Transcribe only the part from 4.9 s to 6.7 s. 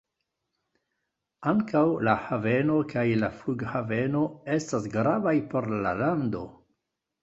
gravaj por la lando.